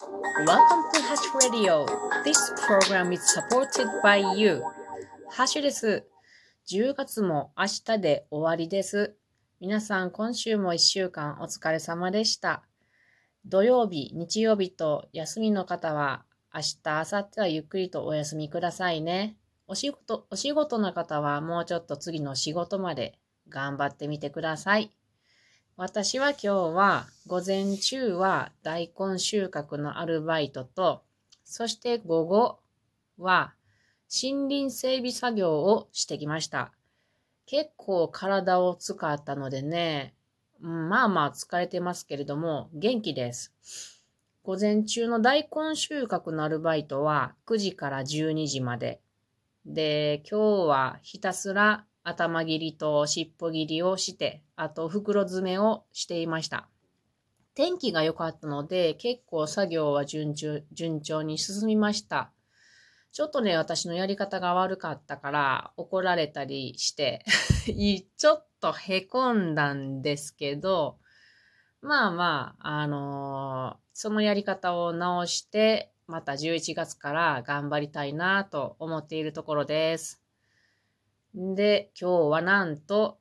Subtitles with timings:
[0.00, 1.84] Welcome to Hash Radio.
[2.22, 4.62] This program is supported by you.
[5.28, 6.06] ハッシュです。
[6.68, 9.16] 10月も明日で終わりです。
[9.60, 12.62] 皆さん、今週も1週間お疲れ様でした。
[13.44, 16.24] 土曜日、日曜日と休みの方は、
[16.54, 19.36] 明日、明後日はゆっくりとお休みくださいね。
[19.66, 23.18] お仕事、お仕事の方はもうちょっと次の仕事まで
[23.48, 24.92] 頑張ってみてください。
[25.80, 31.04] 私は今日は午前中は大根収穫のアルバイトと、
[31.44, 32.58] そして午後
[33.16, 33.54] は
[34.10, 36.72] 森林整備作業をしてきました。
[37.46, 40.14] 結構体を使ったのでね、
[40.58, 43.54] まあまあ疲れてますけれども元気です。
[44.42, 49.00] 午前中の大根収穫のアルバイトは9時から12時まで。
[49.64, 56.68] で、今日はひたすら頭切りと尻尾切りをして、あと袋詰めをしていました。
[57.54, 62.30] 天気が良かったので、結構作業は順調順調に進みました。
[63.10, 67.24] ちょっとね、私のやり方が悪かったから怒られたりして
[68.16, 70.98] ちょっとへこんだんですけど、
[71.80, 80.22] まあまあ、あのー、そのやり方を直して、また11月から頑張りたいなと思っているところです。
[81.34, 83.18] で、今日はなんと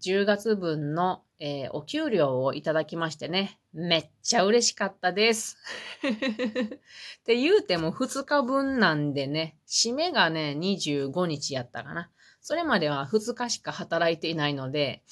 [0.00, 5.56] 10月分の、えー、お給料をいただきましてね、めっちゃ嬉しかったです。
[6.02, 12.10] って言うても2日分なんでね、締めがね、25日やったかな。
[12.40, 15.02] それまでは2日しか働いていないので、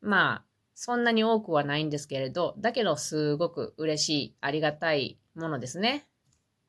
[0.00, 6.06] まあ、そんなに多くはないんですけれど、だけどすごく嬉しい、ありがたいものですね。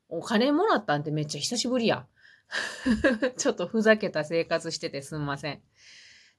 [0.09, 2.07] お金もらったんてめっちゃ久しぶりや。
[3.37, 5.61] ちょっとふざけた生活しててすんません。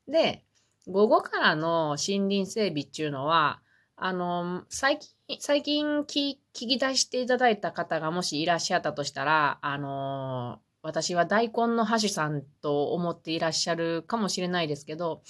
[0.06, 0.44] で、
[0.86, 3.60] 午後からの森林整備っていうのは、
[3.96, 15.22] あの、最近、最近聞き出していただいた方がもしいらっしゃったとしたら、あの、私は大根の箸さんと思っていらっしゃるかもしれないですけど、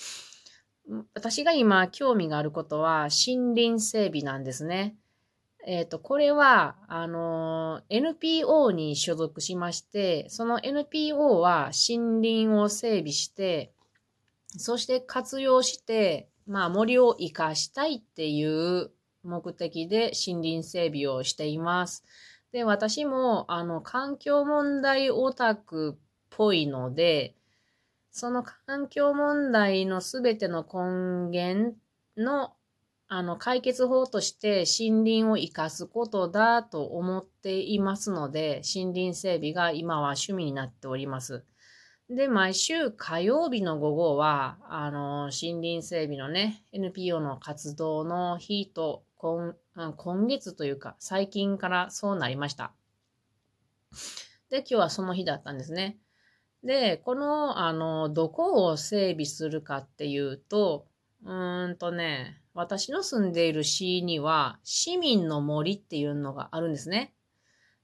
[1.14, 4.96] 私が今興味があることは森林整備なんですね。
[5.66, 13.72] えっ、ー、と、これは、あの、NPO に所属しまして、その NPO は森林を整備して、
[14.56, 18.90] そして活用して、まあ森を活かしたいっていう
[19.22, 22.04] 目的で森林整備をしています。
[22.52, 27.34] で、私も、あの、環境問題オタクっぽいので、
[28.10, 31.76] その環境問題のすべての根源
[32.16, 32.54] の
[33.10, 41.42] あの、解決法として森林を生かすことだと思っていますので、森林整備が今は趣味になっております。
[42.10, 49.56] で、毎週火曜日の午後は、あの、森林整備のね、NPO の活動の日と、今
[49.96, 52.74] 今月というか、最近からそうなりました。
[54.50, 55.98] で、今日はその日だったんですね。
[56.62, 60.87] で、この、あの、どこを整備するかっていうと、
[61.24, 67.14] うーんとね、私の住んでいる市には市民の森っていうのがあるんですね。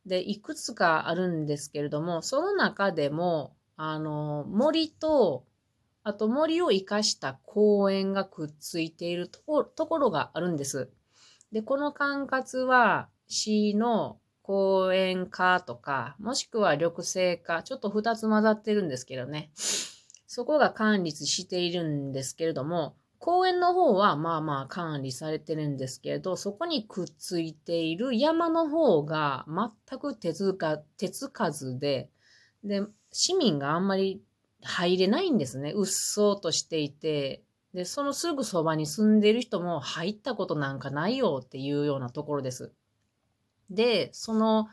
[0.07, 5.45] で、いくつかあるんですけれども、その中でも、あの、森と、
[6.03, 9.41] あと森を生かした公園がくっついていると
[9.87, 10.91] ころがあるんです。
[11.53, 19.51] で、この管轄は市の公園化とか、もしくは緑生化、ちょっと二つ混ざってるんですけどね。
[20.27, 32.11] そこが管理しているんですけれども、公園の方はまあまあ管理されてるんですけれど、そこにくっついている山の方が全く手つか手つかずで、
[32.65, 34.21] で、市民があんまり
[34.61, 35.73] 入れないんですね。
[35.75, 37.43] うっそうとしていて、
[37.73, 42.73] で、そのすぐそばに住んでる人も入ったことなんかないよっていうようなところです。
[43.71, 44.69] で、その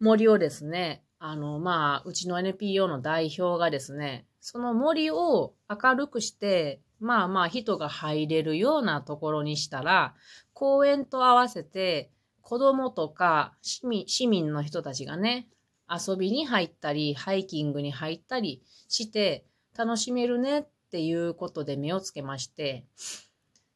[0.00, 10.14] 森をですね、あの、まあ、うちの NPO の代表がですね、その森を明るくして、まあまあ人が入れるようなところにしたら、
[10.52, 12.10] 公園と合わせて
[12.40, 15.48] 子供とか市民市民の人たちがね、
[15.88, 19.44] 遊びに入ったり、ハイキングに入ったりして
[19.76, 22.84] 楽しめるねっていうことで目をつけまして、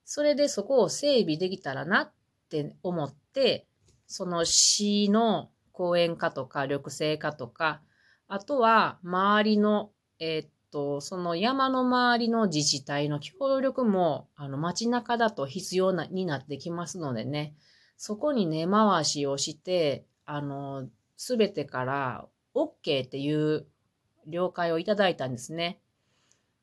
[0.04, 2.12] それでそこを整備できたらなっ
[2.48, 3.66] て思って、
[4.06, 7.82] その市の公園化とか緑生化とか、
[8.26, 17.54] あとは周りの、えー、と、その山の周りの自治体の協力も、あの、街中だと必要な、になってきますのでね、
[17.96, 23.66] そこに根回しをして、あの、すべてから OK っていう
[24.26, 25.80] 了解をいただいたんですね。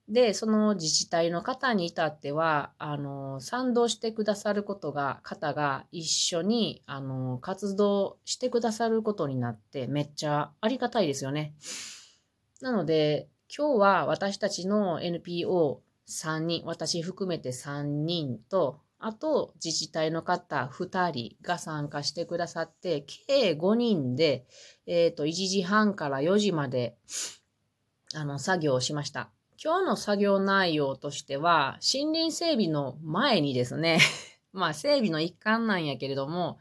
[0.08, 11.56] で、その自治体の方に至っては、あの、賛同してくださることが、方が一緒に、あの、活動してくださることになって、めっちゃありがたいですよね。
[12.62, 24.46] なので、今日は私たちの NPO3 人、私含めて3人と、あと自治体の方2人が参加してくださって、計5人で、
[24.88, 26.98] えっ、ー、と、1時半から4時まで、
[28.16, 29.30] あの、作業をしました。
[29.64, 34.00] 今日の作業内容としては、森林整備の前にですね、
[34.54, 36.58] まあ整備の一環なんやけれども、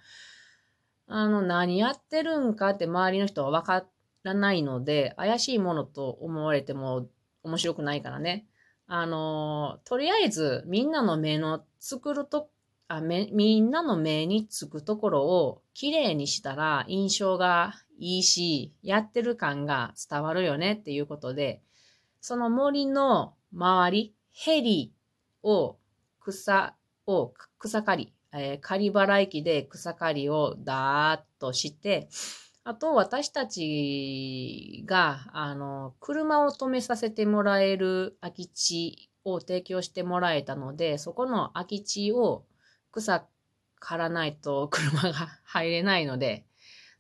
[1.07, 3.89] あの、何やってるんかって周りの人は分かっ
[4.25, 7.07] らないので、怪しいものと思われても
[7.45, 8.47] 面白くないからね。
[8.87, 12.49] あの、とりあえずみんなの目の作ると、
[12.89, 21.63] あめみんなの目につくところをきれいにしたら印象がいいし、やってる感が伝わるよねっていうことで、
[22.21, 24.93] その森の周り、ヘリ
[25.43, 25.77] を
[26.21, 26.75] 草
[27.07, 32.09] を草刈り、えー、刈り払い機で草刈りをダーッとして、
[32.67, 42.47] あと、私たちが、あの、車を止めさせてもらえる空き地を提供してもらえたので、そこの空き地を
[42.91, 43.27] 草
[43.81, 46.47] 刈らないと車が入れないので、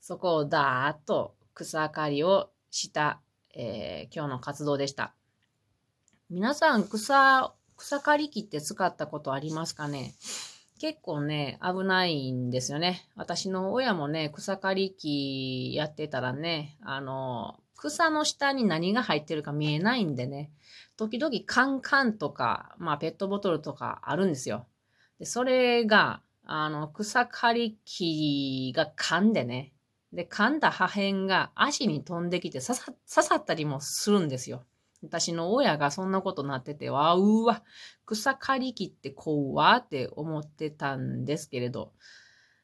[0.02, 3.22] そこをダーッと草刈りをした、
[3.54, 5.14] えー、今日の活動でした。
[6.28, 10.12] 皆さん草、草刈り機って使ったことありますかね？
[10.80, 13.08] 結構ね、危ないんですよね。
[13.14, 20.50] 私の親もね、草刈り機やってたらね、あの、草の下に何が入ってるか見えないんでね、
[20.96, 24.66] 時々カンカンとか、まあペットボトルとかあるんですよ。
[25.18, 29.72] で、それが、あの、草刈り機が噛んでね、
[30.12, 34.64] で、噛んだ破片が足に飛んできて刺さ刺さったりもするんですよ。
[35.04, 37.62] 私の親がそんなことなってて、わ、うわ、
[38.06, 41.92] 草刈り機って怖って思ってたんですけれど、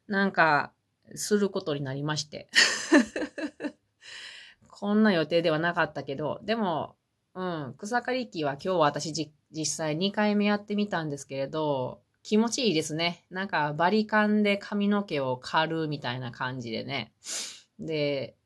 [0.06, 0.72] なんか、
[1.14, 2.48] することになりまして。
[4.68, 6.96] こんな予定ではなかったけど、でも、
[7.34, 13.24] うん、草刈り機は今日私実際2回目やってみたんですけれど、気持ちいいですね。
[13.30, 17.12] なんかバリカンで髪の毛を刈るみたいな感じでね。
[17.78, 18.36] で、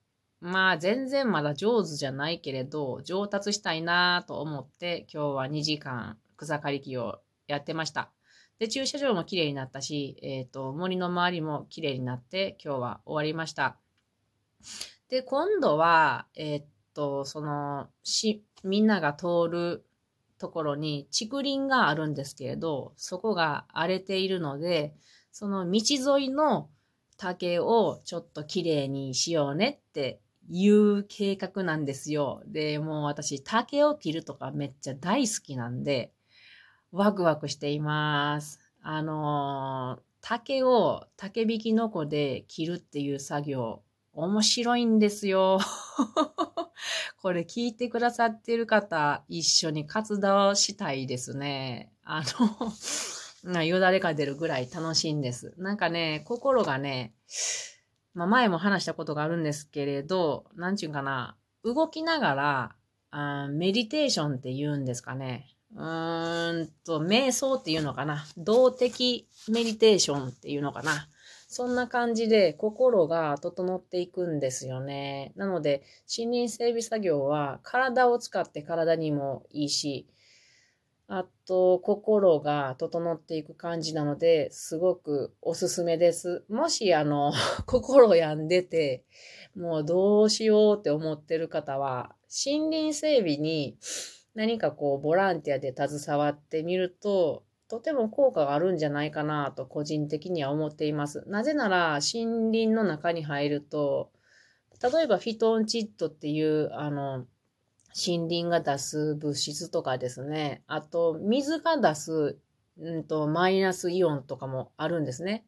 [0.44, 8.10] まあ全然まだ上手じゃないけれど、上達したいなと思って今日は2時間草刈り機をやってました。
[8.58, 13.78] で、駐車場も綺麗になったし、えっ、ー、と、森の周りも綺麗になって今日は終わりました。
[15.08, 16.64] で、今度は、えっ、ー、
[16.94, 19.86] と、その、し、みんなが通る
[20.38, 24.94] ところに竹林があるんですけれど、そこが荒れているので、
[25.32, 26.68] その道沿いの
[27.16, 32.42] 竹をちょっと綺麗にしようねっていう計画なんですよ。
[32.46, 36.12] で、もう私、竹を切るとかめっちゃ大好きなんで、
[36.92, 38.60] ワクワクしています。
[38.82, 43.82] あのー、竹を竹引きのこで切るっていう作業、
[44.12, 45.58] 面白いんですよ。
[47.20, 51.92] これ聞いてくださってる方、一緒に活動したいですね。
[52.04, 52.22] あ
[53.44, 55.54] の、 よだれが出るぐらい楽しいんです。
[55.58, 57.12] なんかね、心がね、
[58.14, 62.76] まあ、前も話したことがあるんですけれど、なんちゅうかな、動きながら、
[63.10, 65.54] あメディテーションって言うんですかね。
[65.74, 68.24] うーんと、瞑想っていうのかな。
[68.36, 71.08] 動的メディテーションっていうのかな。
[71.48, 75.32] そんな感じで心が整っていくんですよね。
[75.36, 75.84] なので、
[76.16, 80.08] 森林整備作業は体を使って体にもいいし、
[81.06, 86.44] あと、心が整っていく感じなので、すごくおすすめです。
[86.48, 87.32] もし、あの、
[87.66, 89.04] 心病んでて、
[89.54, 93.76] もうどうしようって思ってる方は、森林整備に
[94.34, 101.24] 何かこう、ボランティアで携わってみると、とても効果があるんじゃないかなと個人的には思っています。
[101.26, 104.10] なぜなら、森林の中に入ると、
[104.82, 107.26] 例えばフィトンチッドっていう、あの、
[107.94, 110.62] 森林が出す物質とかですね。
[110.66, 112.38] あと、水が出す、
[112.78, 115.44] うんと、マイナスイオンとかもあるんですね。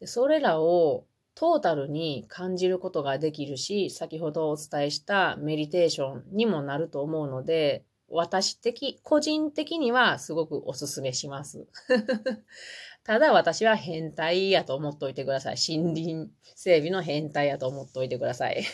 [0.00, 1.04] でそれらを
[1.34, 11.66] トータルに感じることができるし、先ほどお伝えしたメディテーションにもなると思うので、私的、個人的にはすごくおすすめします。
[13.04, 15.56] ただ私は変態やと思っておいてください。
[15.56, 18.64] 森林整備の変態やと思っておいてください。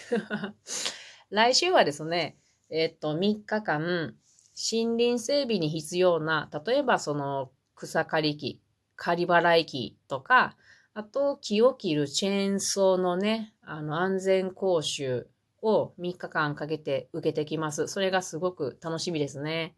[1.31, 2.37] 来週はですね、
[2.71, 4.15] えっと、3日間、
[4.57, 8.61] 森林整備に必要な、例えばその草刈り機、
[8.97, 10.57] 刈り払い機とか、
[10.95, 15.29] あと木を切るチェーンソーのね、あの安全講習
[15.63, 17.87] を3日間かけて受けてきます。
[17.87, 19.77] それがすごく楽しみですね。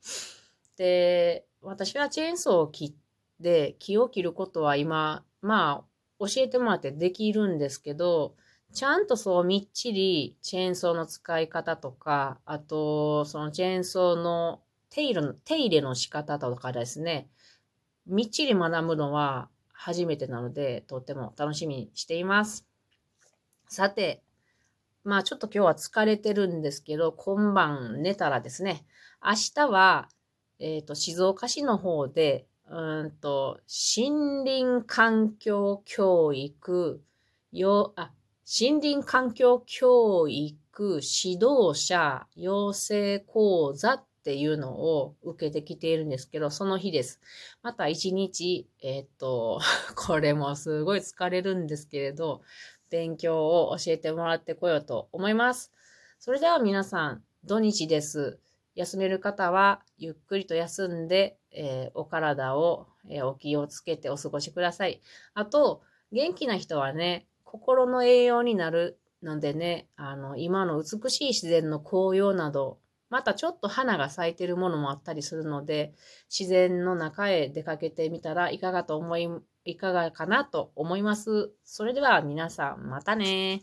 [0.77, 8.37] で、私はチェーンソーを切って、木を切ることは今、まあ、教えてもらってできるんですけど、
[8.73, 14.61] ちゃんとそうみっちりチェーンソーの使い方とか、あと、そのチェーンソーの
[14.91, 17.29] 手入れの、手入れの仕方とかですね、
[18.07, 22.67] みっちり学ぶのは初めてなので、とっても楽しみにしています。
[23.69, 24.23] さて、
[25.05, 28.85] まあちょっと今日は疲れてるんですけど、今晩寝たらですね、
[29.25, 30.09] 明日は、
[30.59, 33.61] えっ、と、静岡市の方で、うんと、
[33.97, 37.03] 森林環境教育、
[37.53, 38.13] よ、あ、
[38.51, 40.55] 森林環境教育
[41.03, 47.21] 指導者養成講座っていうのを受けてきているんですけど、その日です。
[47.63, 49.61] また一日、えっ、と、
[49.95, 52.41] これもすごい疲れるんですけれど、
[52.89, 55.71] 勉強を教えてもらってこようと思います。
[56.19, 58.41] それでは皆さん、土日です。
[58.75, 65.03] 休める方はゆっくりと休んで、えーお体を、えーお気をつけてお過ごしください。
[65.35, 72.79] あと、元気な人はね、心の栄養になるのでね、あの、今の美しい自然の紅葉など、
[73.09, 75.95] またちょっと花が咲いてるものもあったりするので、
[76.29, 79.31] 自然の中へ出かけてみたらいかがと思い、
[79.65, 81.51] いかがかなと思います。
[81.65, 83.63] それでは皆さん、またね